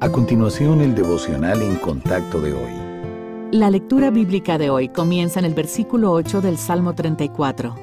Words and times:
A 0.00 0.12
continuación, 0.12 0.80
el 0.80 0.94
devocional 0.94 1.60
en 1.60 1.74
contacto 1.74 2.40
de 2.40 2.52
hoy. 2.52 3.50
La 3.50 3.68
lectura 3.68 4.12
bíblica 4.12 4.56
de 4.56 4.70
hoy 4.70 4.90
comienza 4.90 5.40
en 5.40 5.44
el 5.44 5.54
versículo 5.54 6.12
8 6.12 6.40
del 6.40 6.56
Salmo 6.56 6.94
34. 6.94 7.74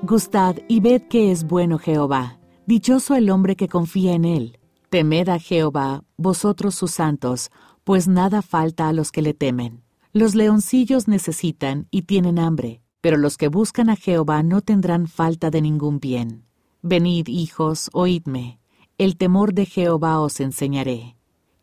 Gustad 0.00 0.56
y 0.66 0.80
ved 0.80 1.02
que 1.10 1.30
es 1.30 1.44
bueno 1.44 1.76
Jehová, 1.76 2.38
dichoso 2.64 3.14
el 3.14 3.28
hombre 3.28 3.54
que 3.54 3.68
confía 3.68 4.14
en 4.14 4.24
él. 4.24 4.58
Temed 4.88 5.28
a 5.28 5.38
Jehová, 5.38 6.04
vosotros 6.16 6.74
sus 6.74 6.92
santos, 6.92 7.50
pues 7.84 8.08
nada 8.08 8.40
falta 8.40 8.88
a 8.88 8.94
los 8.94 9.12
que 9.12 9.20
le 9.20 9.34
temen. 9.34 9.82
Los 10.14 10.34
leoncillos 10.34 11.06
necesitan 11.06 11.86
y 11.90 12.02
tienen 12.02 12.38
hambre, 12.38 12.80
pero 13.02 13.18
los 13.18 13.36
que 13.36 13.48
buscan 13.48 13.90
a 13.90 13.96
Jehová 13.96 14.42
no 14.42 14.62
tendrán 14.62 15.06
falta 15.06 15.50
de 15.50 15.60
ningún 15.60 16.00
bien. 16.00 16.46
Venid, 16.80 17.28
hijos, 17.28 17.90
oídme, 17.92 18.58
el 18.96 19.18
temor 19.18 19.52
de 19.52 19.66
Jehová 19.66 20.20
os 20.20 20.40
enseñaré. 20.40 21.15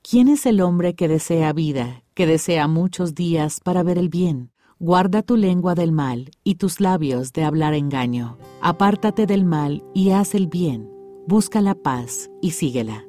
¿Quién 0.06 0.28
es 0.28 0.46
el 0.46 0.60
hombre 0.60 0.96
que 0.96 1.08
desea 1.08 1.54
vida, 1.54 2.04
que 2.14 2.28
desea 2.28 2.68
muchos 2.68 3.16
días 3.16 3.62
para 3.64 3.84
ver 3.84 3.98
el 3.98 4.10
bien? 4.10 4.52
Guarda 4.78 5.22
tu 5.22 5.38
lengua 5.38 5.76
del 5.76 5.94
mal 5.94 6.30
y 6.44 6.56
tus 6.56 6.82
labios 6.82 7.32
de 7.32 7.46
hablar 7.46 7.74
engaño. 7.74 8.38
Apártate 8.62 9.26
del 9.26 9.46
mal 9.46 9.82
y 9.94 10.10
haz 10.10 10.36
el 10.36 10.48
bien. 10.48 10.90
Busca 11.26 11.62
la 11.62 11.74
paz 11.74 12.30
y 12.42 12.52
síguela. 12.52 13.06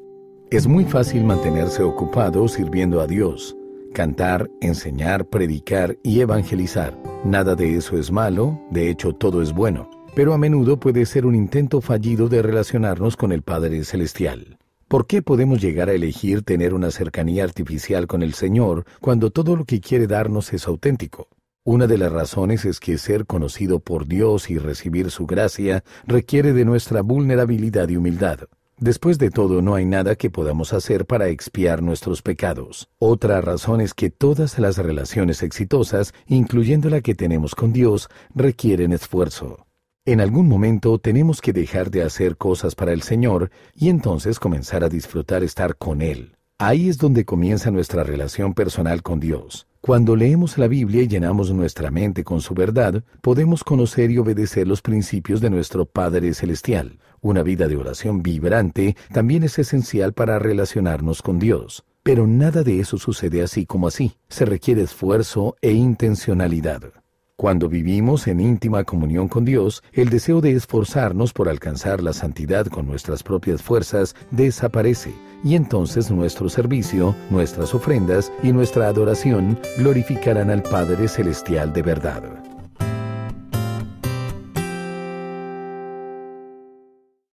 Es 0.53 0.69
muy 0.69 0.85
fácil 0.85 1.25
mantenerse 1.25 1.83
ocupado 1.83 2.47
sirviendo 2.47 3.01
a 3.01 3.09
Dios, 3.09 3.57
cantar, 3.93 4.49
enseñar, 4.61 5.27
predicar 5.27 5.99
y 6.05 6.21
evangelizar. 6.21 6.97
Nada 7.25 7.57
de 7.57 7.77
eso 7.77 7.99
es 7.99 8.13
malo, 8.13 8.61
de 8.71 8.89
hecho 8.89 9.13
todo 9.13 9.43
es 9.43 9.53
bueno, 9.53 9.91
pero 10.15 10.33
a 10.33 10.39
menudo 10.39 10.79
puede 10.79 11.07
ser 11.07 11.27
un 11.27 11.35
intento 11.35 11.81
fallido 11.81 12.29
de 12.29 12.41
relacionarnos 12.41 13.17
con 13.17 13.33
el 13.33 13.43
Padre 13.43 13.83
Celestial. 13.83 14.59
¿Por 14.95 15.09
qué 15.09 15.23
podemos 15.23 15.61
llegar 15.61 15.89
a 15.89 15.93
elegir 15.93 16.43
tener 16.43 16.73
una 16.73 16.93
cercanía 16.93 17.43
artificial 17.43 18.07
con 18.07 18.23
el 18.23 18.33
Señor 18.33 18.85
cuando 19.01 19.31
todo 19.31 19.57
lo 19.57 19.65
que 19.65 19.81
quiere 19.81 20.07
darnos 20.07 20.53
es 20.53 20.69
auténtico? 20.69 21.27
Una 21.65 21.89
de 21.89 21.99
las 21.99 22.13
razones 22.13 22.65
es 22.65 22.79
que 22.79 22.97
ser 22.97 23.27
conocido 23.27 23.81
por 23.81 24.07
Dios 24.07 24.51
y 24.51 24.59
recibir 24.59 25.11
su 25.11 25.27
gracia 25.27 25.83
requiere 26.07 26.53
de 26.53 26.65
nuestra 26.65 27.03
vulnerabilidad 27.03 27.89
y 27.89 27.97
humildad. 27.97 28.43
Después 28.79 29.19
de 29.19 29.31
todo, 29.31 29.63
no 29.63 29.75
hay 29.75 29.85
nada 29.85 30.15
que 30.15 30.31
podamos 30.31 30.73
hacer 30.73 31.07
para 31.07 31.27
expiar 31.27 31.83
nuestros 31.83 32.23
pecados. 32.23 32.89
Otra 33.01 33.41
razón 33.41 33.81
es 33.81 33.95
que 33.95 34.11
todas 34.11 34.61
las 34.61 34.79
relaciones 34.79 35.43
exitosas, 35.43 36.15
incluyendo 36.29 36.89
la 36.89 37.01
que 37.01 37.17
tenemos 37.17 37.57
con 37.57 37.73
Dios, 37.73 38.09
requieren 38.33 38.93
esfuerzo. 38.93 39.67
En 40.07 40.21
algún 40.21 40.49
momento 40.49 40.99
tenemos 40.99 41.41
que 41.41 41.55
dejar 41.55 41.91
de 41.91 42.03
hacer 42.03 42.37
cosas 42.37 42.75
para 42.75 42.93
el 42.93 43.01
Señor 43.01 43.51
y 43.75 43.89
entonces 43.89 44.39
comenzar 44.39 44.85
a 44.85 44.91
disfrutar 44.91 45.43
estar 45.43 45.77
con 45.77 46.03
Él. 46.03 46.37
Ahí 46.59 46.91
es 46.91 46.99
donde 46.99 47.25
comienza 47.25 47.71
nuestra 47.71 48.05
relación 48.05 48.53
personal 48.53 49.03
con 49.03 49.19
Dios. 49.19 49.67
Cuando 49.81 50.15
leemos 50.15 50.59
la 50.59 50.69
Biblia 50.69 51.01
y 51.01 51.09
llenamos 51.09 51.51
nuestra 51.53 51.91
mente 51.91 52.23
con 52.23 52.43
su 52.43 52.53
verdad, 52.53 53.03
podemos 53.23 53.65
conocer 53.65 54.11
y 54.11 54.19
obedecer 54.19 54.69
los 54.69 54.83
principios 54.83 55.41
de 55.41 55.49
nuestro 55.49 55.87
Padre 55.87 56.35
Celestial. 56.35 56.99
Una 57.23 57.43
vida 57.43 57.67
de 57.67 57.77
oración 57.77 58.23
vibrante 58.23 58.97
también 59.11 59.43
es 59.43 59.59
esencial 59.59 60.13
para 60.13 60.39
relacionarnos 60.39 61.23
con 61.23 61.39
Dios. 61.39 61.83
Pero 62.03 62.27
nada 62.27 62.63
de 62.63 62.79
eso 62.79 62.99
sucede 62.99 63.43
así 63.43 63.65
como 63.65 63.89
así. 63.89 64.19
Se 64.29 64.45
requiere 64.45 64.83
esfuerzo 64.83 65.57
e 65.63 65.73
intencionalidad. 65.73 66.93
Cuando 67.37 67.69
vivimos 67.69 68.29
en 68.29 68.39
íntima 68.39 68.85
comunión 68.85 69.27
con 69.27 69.45
Dios, 69.45 69.83
el 69.93 70.09
deseo 70.09 70.41
de 70.41 70.53
esforzarnos 70.53 71.33
por 71.33 71.49
alcanzar 71.49 72.01
la 72.01 72.13
santidad 72.13 72.67
con 72.67 72.87
nuestras 72.87 73.25
propias 73.25 73.61
fuerzas 73.61 74.15
desaparece, 74.31 75.13
y 75.43 75.57
entonces 75.57 76.13
nuestro 76.13 76.49
servicio, 76.49 77.17
nuestras 77.31 77.75
ofrendas 77.75 78.31
y 78.45 78.53
nuestra 78.53 78.87
adoración 78.87 79.59
glorificarán 79.77 80.49
al 80.49 80.63
Padre 80.63 81.09
Celestial 81.09 81.73
de 81.73 81.83
verdad. 81.83 82.54